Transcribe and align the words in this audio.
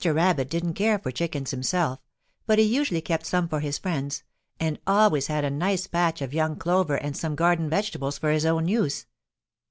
Rabbit 0.03 0.49
didn't 0.49 0.73
care 0.73 0.97
for 0.97 1.11
chickens 1.11 1.51
himself, 1.51 1.99
but 2.47 2.57
he 2.57 2.65
usually 2.65 3.01
kept 3.01 3.23
some 3.23 3.47
for 3.47 3.59
his 3.59 3.77
friends, 3.77 4.23
and 4.59 4.79
always 4.87 5.27
had 5.27 5.45
a 5.45 5.51
nice 5.51 5.85
patch 5.85 6.23
of 6.23 6.33
young 6.33 6.55
clover 6.55 6.95
and 6.95 7.15
some 7.15 7.35
garden 7.35 7.69
vegetables 7.69 8.17
for 8.17 8.31
his 8.31 8.43
own 8.43 8.67
use. 8.67 9.05